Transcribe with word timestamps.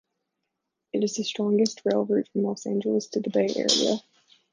It 0.93 1.03
is 1.03 1.17
the 1.17 1.23
shortest 1.23 1.83
rail 1.85 2.05
route 2.05 2.27
from 2.29 2.41
Los 2.41 2.65
Angeles 2.65 3.05
to 3.09 3.19
the 3.19 3.29
Bay 3.29 3.49
Area. 3.55 3.97